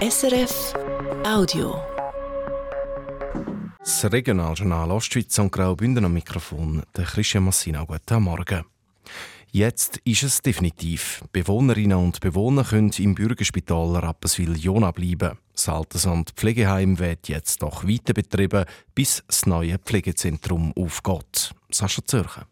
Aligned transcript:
SRF 0.00 0.74
Audio. 1.24 1.74
Das 3.80 4.04
Regionaljournal 4.04 4.92
Ostschweiz 4.92 5.36
und 5.40 5.50
Graubünden 5.50 6.04
am 6.04 6.12
Mikrofon, 6.12 6.84
der 6.96 7.04
Christian 7.04 7.42
Massina. 7.42 7.82
Guten 7.82 8.22
Morgen. 8.22 8.64
Jetzt 9.50 9.96
ist 10.04 10.22
es 10.22 10.40
definitiv. 10.40 11.24
Bewohnerinnen 11.32 11.98
und 11.98 12.20
Bewohner 12.20 12.62
können 12.62 12.92
im 12.96 13.16
Bürgerspital 13.16 13.96
Rapperswil-Jona 13.96 14.92
bleiben. 14.92 15.36
Das 15.52 15.68
Alters- 15.68 16.06
und 16.06 16.30
Pflegeheim 16.30 17.00
wird 17.00 17.28
jetzt 17.28 17.60
doch 17.62 17.82
weiter 17.82 18.14
betrieben, 18.14 18.66
bis 18.94 19.24
das 19.26 19.46
neue 19.46 19.80
Pflegezentrum 19.80 20.72
aufgeht. 20.76 21.52
Sascha 21.72 22.04
Zürcher. 22.04 22.46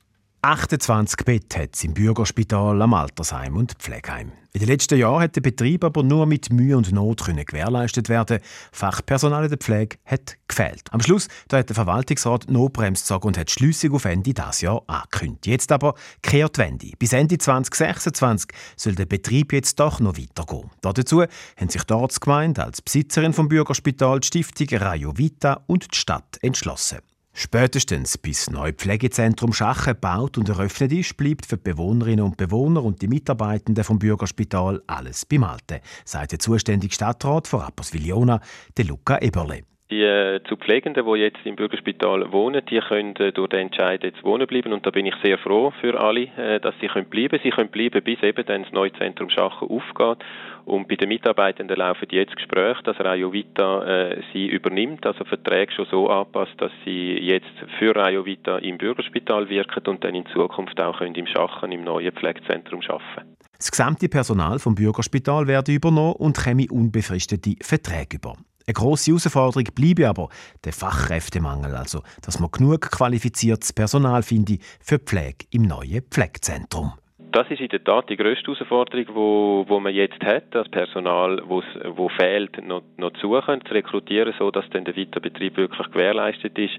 28 0.46 1.24
Betten 1.24 1.60
hat 1.60 1.70
es 1.74 1.82
im 1.82 1.92
Bürgerspital, 1.92 2.80
am 2.80 2.94
Altersheim 2.94 3.56
und 3.56 3.72
Pflegeheim. 3.80 4.30
In 4.52 4.60
den 4.60 4.68
letzten 4.68 4.96
Jahren 4.96 5.22
hat 5.22 5.34
der 5.34 5.40
Betrieb 5.40 5.82
aber 5.82 6.04
nur 6.04 6.24
mit 6.24 6.52
Mühe 6.52 6.76
und 6.76 6.92
Not 6.92 7.24
gewährleistet 7.24 8.08
werden. 8.08 8.38
Fachpersonal 8.70 9.42
in 9.42 9.48
der 9.50 9.58
Pflege 9.58 9.96
hat 10.04 10.36
gefehlt. 10.46 10.82
Am 10.92 11.00
Schluss 11.00 11.26
da 11.48 11.58
hat 11.58 11.68
der 11.68 11.74
Verwaltungsrat 11.74 12.48
Notbremse 12.48 13.02
gezogen 13.02 13.26
und 13.26 13.38
hat 13.38 13.48
die 13.48 13.54
Schliessung 13.54 13.94
auf 13.94 14.04
Ende 14.04 14.32
dieses 14.32 14.60
Jahr 14.60 14.84
angekündigt. 14.86 15.48
Jetzt 15.48 15.72
aber 15.72 15.96
kehrt 16.22 16.58
die 16.58 16.60
Wende. 16.60 16.92
Bis 16.96 17.12
Ende 17.12 17.38
2026 17.38 18.48
soll 18.76 18.94
der 18.94 19.06
Betrieb 19.06 19.52
jetzt 19.52 19.80
doch 19.80 19.98
noch 19.98 20.16
weitergehen. 20.16 20.70
Dazu 20.80 21.22
haben 21.22 21.68
sich 21.70 21.82
dort 21.82 22.20
Gemeinde 22.20 22.62
als 22.62 22.80
Besitzerin 22.80 23.32
vom 23.32 23.48
Bürgerspital 23.48 24.20
die 24.20 24.28
Stiftung 24.28 24.78
Rayo 24.78 25.18
Vita 25.18 25.64
und 25.66 25.92
die 25.92 25.98
Stadt 25.98 26.38
entschlossen. 26.40 26.98
Spätestens 27.38 28.16
bis 28.16 28.46
das 28.46 28.54
neue 28.54 28.72
Pflegezentrum 28.72 29.52
Schachen 29.52 29.92
gebaut 29.92 30.38
und 30.38 30.48
eröffnet 30.48 30.90
ist, 30.92 31.18
bleibt 31.18 31.44
für 31.44 31.58
die 31.58 31.70
Bewohnerinnen 31.70 32.24
und 32.24 32.38
Bewohner 32.38 32.82
und 32.82 33.02
die 33.02 33.08
Mitarbeitenden 33.08 33.84
vom 33.84 33.98
Bürgerspital 33.98 34.82
alles 34.86 35.26
beim 35.26 35.44
Alten, 35.44 35.80
sagt 36.06 36.32
der 36.32 36.38
zuständige 36.38 36.94
Stadtrat 36.94 37.46
von 37.46 37.60
Rapperswil-Jona, 37.60 38.40
Luca 38.78 39.18
Eberle. 39.18 39.64
Die 39.88 40.02
äh, 40.02 40.40
zu 40.48 40.56
Pflegenden, 40.56 41.06
die 41.06 41.20
jetzt 41.20 41.38
im 41.44 41.54
Bürgerspital 41.54 42.32
wohnen, 42.32 42.60
die 42.68 42.80
können 42.80 43.14
äh, 43.16 43.30
durch 43.30 43.50
den 43.50 43.66
Entscheid 43.66 44.02
jetzt 44.02 44.24
wohnen 44.24 44.48
bleiben 44.48 44.72
und 44.72 44.84
da 44.84 44.90
bin 44.90 45.06
ich 45.06 45.14
sehr 45.22 45.38
froh 45.38 45.72
für 45.80 46.00
alle, 46.00 46.22
äh, 46.36 46.58
dass 46.58 46.74
sie 46.80 46.88
können 46.88 47.08
bleiben. 47.08 47.38
Sie 47.40 47.50
können 47.50 47.68
bleiben, 47.68 48.02
bis 48.02 48.20
eben 48.22 48.44
dann 48.46 48.64
das 48.64 48.72
neue 48.72 48.92
Zentrum 48.94 49.30
Schachen 49.30 49.68
aufgeht 49.68 50.26
und 50.64 50.88
bei 50.88 50.96
den 50.96 51.08
Mitarbeitenden 51.08 51.76
laufen 51.76 52.08
jetzt 52.10 52.34
Gespräche, 52.34 52.82
dass 52.82 52.98
Rayo 52.98 53.32
Vita 53.32 53.84
äh, 53.84 54.22
sie 54.32 54.46
übernimmt, 54.48 55.06
also 55.06 55.24
Verträge 55.24 55.72
schon 55.72 55.86
so 55.88 56.10
anpasst, 56.10 56.54
dass 56.58 56.72
sie 56.84 57.18
jetzt 57.20 57.46
für 57.78 57.94
Rayo 57.94 58.26
Vita 58.26 58.58
im 58.58 58.78
Bürgerspital 58.78 59.48
wirken 59.48 59.86
und 59.86 60.02
dann 60.02 60.16
in 60.16 60.26
Zukunft 60.26 60.80
auch 60.80 60.98
können 60.98 61.14
im 61.14 61.28
Schachen 61.28 61.70
im 61.70 61.84
neuen 61.84 62.10
Pflegezentrum 62.10 62.80
arbeiten. 62.88 63.36
Das 63.56 63.70
gesamte 63.70 64.08
Personal 64.08 64.58
vom 64.58 64.74
Bürgerspital 64.74 65.46
werde 65.46 65.72
übernommen 65.72 66.14
und 66.14 66.36
käme 66.36 66.66
unbefristete 66.68 67.54
Verträge 67.62 68.16
über. 68.16 68.34
Eine 68.68 68.74
grosse 68.74 69.12
Herausforderung 69.12 69.68
bleibe 69.76 70.08
aber 70.08 70.28
der 70.64 70.72
Fachkräftemangel, 70.72 71.76
also 71.76 72.02
dass 72.24 72.40
man 72.40 72.50
genug 72.50 72.90
qualifiziertes 72.90 73.72
Personal 73.72 74.24
finde 74.24 74.58
für 74.82 74.98
Pflege 74.98 75.46
im 75.52 75.62
neuen 75.62 76.02
Pflegezentrum. 76.10 76.94
Das 77.30 77.48
ist 77.48 77.60
in 77.60 77.68
der 77.68 77.84
Tat 77.84 78.10
die 78.10 78.16
grösste 78.16 78.46
Herausforderung, 78.46 79.06
wo, 79.14 79.64
wo 79.68 79.78
man 79.78 79.94
jetzt 79.94 80.20
hat, 80.24 80.46
das 80.50 80.68
Personal, 80.68 81.40
wo 81.46 82.08
fehlt, 82.08 82.60
noch, 82.66 82.82
noch 82.96 83.12
zu 83.20 83.28
suchen, 83.28 83.64
zu 83.66 83.72
rekrutieren, 83.72 84.34
so 84.36 84.50
dass 84.50 84.68
dann 84.70 84.84
der 84.84 84.96
Weiterbetrieb 84.96 85.56
wirklich 85.56 85.86
gewährleistet 85.92 86.58
ist. 86.58 86.74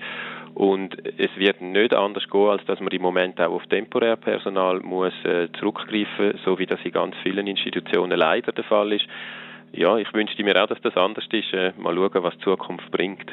Und 0.56 0.98
es 1.18 1.30
wird 1.38 1.62
nicht 1.62 1.94
anders 1.94 2.28
gehen, 2.30 2.50
als 2.50 2.66
dass 2.66 2.82
man 2.82 2.90
im 2.90 3.02
Moment 3.02 3.40
auch 3.40 3.54
auf 3.54 3.68
Temporärpersonal 3.68 4.82
muss 4.82 5.14
äh, 5.24 5.48
zurückgreifen, 5.58 6.38
so 6.44 6.60
wie 6.60 6.66
das 6.66 6.82
in 6.84 6.92
ganz 6.92 7.16
vielen 7.24 7.48
Institutionen 7.48 8.18
leider 8.18 8.52
der 8.52 8.66
Fall 8.66 8.92
ist 8.92 9.06
ja, 9.74 9.98
ich 9.98 10.12
wünschte 10.14 10.44
mir 10.44 10.62
auch, 10.62 10.68
dass 10.68 10.82
das 10.82 10.96
anders 10.96 11.26
ist. 11.32 11.54
Äh, 11.54 11.74
mal 11.78 11.96
schauen, 11.96 12.24
was 12.24 12.36
die 12.36 12.44
Zukunft 12.44 12.92
bringt. 12.92 13.32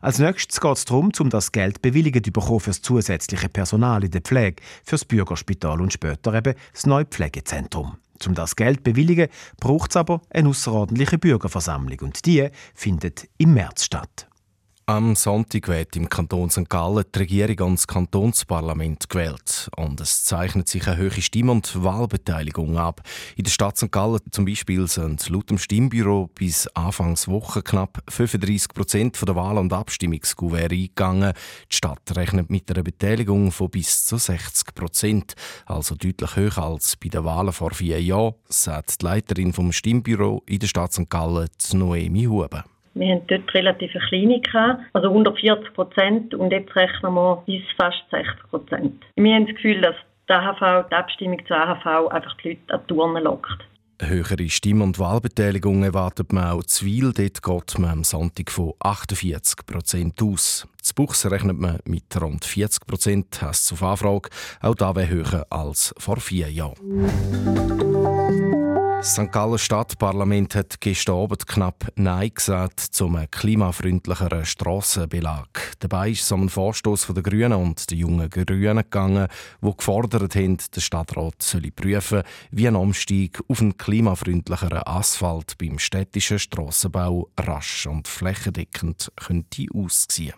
Als 0.00 0.18
nächstes 0.18 0.60
geht 0.60 0.72
es 0.72 0.84
darum, 0.84 1.10
um 1.18 1.30
das 1.30 1.52
Geld 1.52 1.80
bewilligt 1.80 2.24
zu 2.26 2.32
bekommen 2.32 2.60
für 2.60 2.70
das 2.70 2.82
zusätzliche 2.82 3.48
Personal 3.48 4.04
in 4.04 4.10
der 4.10 4.20
Pflege, 4.20 4.62
für 4.84 4.92
das 4.92 5.04
Bürgerspital 5.04 5.80
und 5.80 5.92
später 5.92 6.34
eben 6.34 6.54
das 6.72 6.86
neue 6.86 7.06
Pflegezentrum. 7.06 7.96
Um 8.26 8.34
das 8.34 8.56
Geld 8.56 8.82
bewilligen, 8.82 9.28
braucht 9.58 9.90
es 9.90 9.96
aber 9.96 10.20
eine 10.30 10.48
außerordentliche 10.48 11.18
Bürgerversammlung 11.18 11.98
und 12.00 12.24
die 12.26 12.48
findet 12.74 13.28
im 13.38 13.54
März 13.54 13.84
statt. 13.84 14.28
Am 14.88 15.16
Sonntag 15.16 15.66
wird 15.66 15.96
im 15.96 16.08
Kanton 16.08 16.48
St. 16.48 16.70
Gallen 16.70 17.02
die 17.12 17.18
Regierung 17.18 17.60
ans 17.60 17.88
Kantonsparlament 17.88 19.10
gewählt. 19.10 19.68
Und 19.76 20.00
es 20.00 20.22
zeichnet 20.22 20.68
sich 20.68 20.86
eine 20.86 20.98
hohe 21.02 21.20
Stimm- 21.20 21.48
und 21.48 21.82
Wahlbeteiligung 21.82 22.78
ab. 22.78 23.00
In 23.34 23.42
der 23.42 23.50
Stadt 23.50 23.76
St. 23.76 23.90
Gallen 23.90 24.20
zum 24.30 24.44
Beispiel 24.44 24.86
sind 24.86 25.28
laut 25.28 25.50
dem 25.50 25.58
Stimmbüro 25.58 26.28
bis 26.32 26.68
Anfangswoche 26.68 27.62
knapp 27.62 28.00
35 28.08 28.74
Prozent 28.74 29.20
der 29.20 29.34
Wahl- 29.34 29.58
und 29.58 29.72
Abstimmungsgouverne 29.72 30.76
eingegangen. 30.76 31.32
Die 31.72 31.76
Stadt 31.76 32.16
rechnet 32.16 32.48
mit 32.50 32.70
einer 32.70 32.84
Beteiligung 32.84 33.50
von 33.50 33.70
bis 33.70 34.04
zu 34.04 34.18
60 34.18 34.72
Prozent, 34.72 35.34
also 35.64 35.96
deutlich 35.96 36.36
höher 36.36 36.58
als 36.58 36.94
bei 36.94 37.08
den 37.08 37.24
Wahlen 37.24 37.52
vor 37.52 37.72
vier 37.72 38.00
Jahren, 38.00 38.36
sagt 38.48 39.02
die 39.02 39.04
Leiterin 39.04 39.52
vom 39.52 39.72
Stimmbüro 39.72 40.44
in 40.46 40.60
der 40.60 40.68
Stadt 40.68 40.92
St. 40.92 41.10
Gallen, 41.10 41.48
Noemi 41.72 42.26
Huben. 42.26 42.75
Wir 42.96 43.14
haben 43.14 43.26
dort 43.26 43.52
relativ 43.52 43.92
kleine 44.08 44.40
gehabt, 44.40 44.80
also 44.94 45.08
140 45.08 45.74
Prozent 45.74 46.34
und 46.34 46.50
jetzt 46.50 46.74
rechnen 46.74 47.12
wir 47.12 47.42
bis 47.44 47.62
fast 47.76 48.02
60 48.10 48.48
Prozent. 48.48 49.04
Wir 49.16 49.34
haben 49.34 49.46
das 49.46 49.54
Gefühl, 49.54 49.82
dass 49.82 49.94
die 50.28 50.32
AHV, 50.32 50.88
die 50.90 50.94
Abstimmung 50.94 51.46
zur 51.46 51.58
AHV 51.58 52.10
einfach 52.10 52.34
die 52.38 52.48
Leute 52.48 52.74
an 52.74 52.80
die 52.80 52.94
Turnen 52.94 53.24
lockt. 53.24 53.64
Eine 53.98 54.10
höhere 54.10 54.48
Stimm- 54.48 54.82
und 54.82 54.98
Wahlbeteiligung 54.98 55.82
erwartet 55.82 56.32
man 56.32 56.50
auch 56.50 56.62
zu 56.64 56.86
Wil. 56.86 57.12
Dort 57.12 57.42
geht 57.42 57.78
man 57.78 57.90
am 57.90 58.04
Sonntag 58.04 58.50
von 58.50 58.72
48 58.78 59.66
Prozent 59.66 60.22
aus. 60.22 60.66
Zu 60.80 60.94
Buchs 60.94 61.30
rechnet 61.30 61.58
man 61.58 61.78
mit 61.84 62.04
rund 62.20 62.44
40 62.46 62.86
Prozent, 62.86 63.42
heisst 63.42 63.72
auf 63.72 63.82
Anfrage. 63.82 64.30
Auch 64.62 64.74
da 64.74 64.94
wäre 64.96 65.08
höher 65.08 65.46
als 65.50 65.94
vor 65.98 66.16
vier 66.16 66.50
Jahren. 66.50 66.76
Das 69.06 69.14
St. 69.14 69.30
Gallen 69.30 69.56
Stadtparlament 69.56 70.56
hat 70.56 70.80
gestern 70.80 71.14
Abend 71.14 71.46
knapp 71.46 71.92
Nein 71.94 72.32
gesagt 72.34 72.80
zum 72.80 73.16
klimafreundlicheren 73.30 74.44
Strassenbelag. 74.44 75.46
Dabei 75.78 76.10
ist 76.10 76.22
es 76.22 76.32
um 76.32 76.40
einen 76.40 76.48
Vorstoß 76.48 77.06
der 77.14 77.22
Grünen 77.22 77.52
und 77.52 77.88
der 77.88 77.98
jungen 77.98 78.28
Grünen 78.28 78.78
gegangen, 78.78 79.28
die 79.62 79.76
gefordert 79.76 80.34
haben, 80.34 80.58
der 80.74 80.80
Stadtrat 80.80 81.40
solle 81.40 81.70
prüfen, 81.70 82.24
wie 82.50 82.66
ein 82.66 82.74
Umstieg 82.74 83.38
auf 83.46 83.60
einen 83.60 83.76
klimafreundlicheren 83.76 84.82
Asphalt 84.84 85.56
beim 85.56 85.78
städtischen 85.78 86.40
Strassenbau 86.40 87.28
rasch 87.38 87.86
und 87.86 88.08
flächendeckend 88.08 89.12
könnte 89.14 89.66
aussehen. 89.72 90.34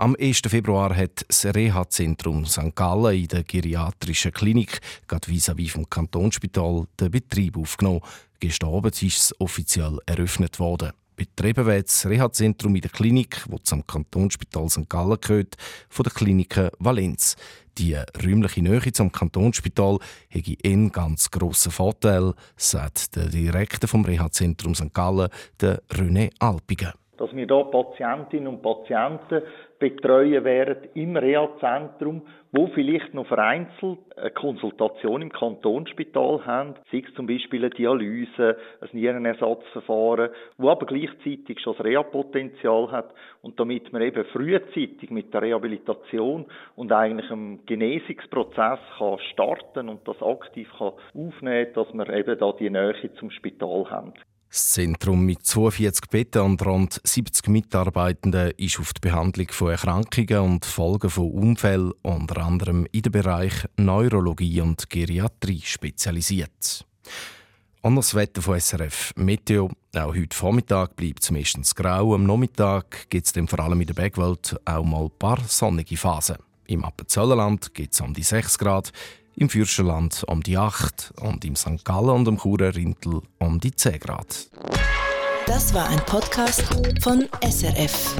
Am 0.00 0.14
1. 0.14 0.42
Februar 0.46 0.94
hat 0.94 1.24
das 1.26 1.44
Reha-Zentrum 1.44 2.46
St. 2.46 2.76
Gallen 2.76 3.16
in 3.16 3.26
der 3.26 3.42
geriatrischen 3.42 4.30
Klinik, 4.30 4.78
gerade 5.08 5.26
vis-à-vis 5.26 5.72
vom 5.72 5.90
Kantonsspital, 5.90 6.86
den 7.00 7.10
Betrieb 7.10 7.58
aufgenommen. 7.58 8.02
Gestern 8.38 8.72
Abend 8.74 9.02
ist 9.02 9.16
es 9.16 9.40
offiziell 9.40 9.98
eröffnet 10.06 10.60
worden. 10.60 10.92
Betrieben 11.16 11.66
wird 11.66 11.88
das 11.88 12.06
Reha-Zentrum 12.06 12.76
in 12.76 12.82
der 12.82 12.92
Klinik, 12.92 13.44
wo 13.48 13.58
zum 13.58 13.84
Kantonsspital 13.84 14.70
St. 14.70 14.88
Gallen 14.88 15.20
gehört, 15.20 15.56
von 15.88 16.04
der 16.04 16.12
Klinik 16.12 16.70
Valenz. 16.78 17.34
Die 17.76 17.94
räumliche 17.94 18.62
Nähe 18.62 18.92
zum 18.92 19.10
Kantonsspital 19.10 19.98
hätte 20.28 20.54
einen 20.64 20.92
ganz 20.92 21.28
grossen 21.28 21.72
Vorteil, 21.72 22.34
sagt 22.56 23.16
der 23.16 23.26
Direktor 23.26 23.88
vom 23.88 24.04
Reha-Zentrum 24.04 24.76
St. 24.76 24.94
Gallen, 24.94 25.28
der 25.60 25.82
René 25.88 26.30
Alpigen 26.38 26.92
dass 27.18 27.34
wir 27.34 27.46
hier 27.46 27.64
Patientinnen 27.64 28.48
und 28.48 28.62
Patienten 28.62 29.42
betreuen 29.78 30.44
werden 30.44 30.88
im 30.94 31.16
Reha-Zentrum, 31.16 32.22
wo 32.50 32.66
vielleicht 32.68 33.14
noch 33.14 33.26
vereinzelt 33.26 33.98
eine 34.16 34.30
Konsultation 34.30 35.22
im 35.22 35.30
Kantonsspital 35.30 36.44
haben, 36.46 36.74
sei 36.90 37.04
es 37.06 37.14
zum 37.14 37.26
Beispiel 37.26 37.60
eine 37.60 37.70
Dialyse, 37.70 38.56
ein 38.80 38.88
Nierenersatzverfahren, 38.92 40.30
wo 40.56 40.70
aber 40.70 40.86
gleichzeitig 40.86 41.60
schon 41.60 41.76
das 41.76 41.84
Reha-Potenzial 41.84 42.90
hat 42.90 43.12
und 43.42 43.60
damit 43.60 43.92
man 43.92 44.02
eben 44.02 44.24
frühzeitig 44.26 45.10
mit 45.10 45.32
der 45.32 45.42
Rehabilitation 45.42 46.46
und 46.74 46.92
eigentlich 46.92 47.30
einem 47.30 47.64
Genesungsprozess 47.66 48.80
kann 48.98 49.18
starten 49.32 49.88
und 49.88 50.06
das 50.08 50.20
aktiv 50.22 50.68
kann 50.78 50.92
aufnehmen, 51.14 51.72
dass 51.74 51.92
wir 51.92 52.08
eben 52.10 52.38
da 52.38 52.52
die 52.52 52.70
Nähe 52.70 52.94
zum 53.18 53.30
Spital 53.30 53.90
haben. 53.90 54.14
Das 54.50 54.70
Zentrum 54.70 55.26
mit 55.26 55.44
42 55.44 56.08
Betten 56.08 56.40
und 56.40 56.64
rund 56.64 57.02
70 57.04 57.48
Mitarbeitenden 57.48 58.52
ist 58.56 58.80
auf 58.80 58.94
die 58.94 59.00
Behandlung 59.00 59.48
von 59.50 59.72
Erkrankungen 59.72 60.38
und 60.38 60.64
Folgen 60.64 61.10
von 61.10 61.30
Unfällen 61.30 61.92
unter 62.00 62.38
anderem 62.38 62.86
in 62.90 63.02
den 63.02 63.12
Bereich 63.12 63.52
Neurologie 63.76 64.62
und 64.62 64.88
Geriatrie 64.88 65.60
spezialisiert. 65.62 66.86
Anderes 67.82 68.14
Wetter 68.14 68.40
von 68.40 68.58
SRF 68.58 69.12
Meteo. 69.16 69.70
Auch 69.94 70.14
heute 70.14 70.34
Vormittag 70.34 70.96
bleibt 70.96 71.22
es 71.22 71.30
meistens 71.30 71.74
grau. 71.74 72.14
Am 72.14 72.24
Nachmittag 72.24 73.10
gibt 73.10 73.26
es 73.26 73.50
vor 73.50 73.60
allem 73.60 73.82
in 73.82 73.86
der 73.86 73.94
Bergwelt 73.94 74.56
auch 74.64 74.84
mal 74.84 75.04
ein 75.04 75.18
paar 75.18 75.40
sonnige 75.46 75.98
Phasen. 75.98 76.38
Im 76.66 76.84
Appenzellerland 76.84 77.74
geht 77.74 77.92
es 77.92 78.00
um 78.00 78.14
die 78.14 78.22
6 78.22 78.58
Grad, 78.58 78.92
im 79.38 79.48
Fürstenland 79.48 80.24
um 80.26 80.42
die 80.42 80.58
8 80.58 81.14
und 81.20 81.44
im 81.44 81.54
St. 81.56 81.84
Gallen 81.84 82.10
und 82.10 82.28
im 82.28 82.38
Churer 82.38 82.74
Rintel 82.74 83.22
um 83.38 83.60
die 83.60 83.74
10 83.74 84.00
Grad. 84.00 84.48
Das 85.46 85.72
war 85.72 85.88
ein 85.88 86.00
Podcast 86.00 86.62
von 87.00 87.26
SRF. 87.42 88.14